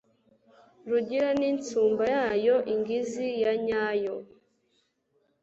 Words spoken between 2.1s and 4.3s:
yayo Ingizi yanyayo